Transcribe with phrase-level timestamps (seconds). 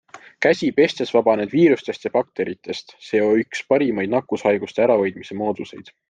[0.43, 5.93] Käsi pestes vabaned viirustest ja bakteritest, see o üks parimaid nakkushaiguste ärahoidmise mooduseid.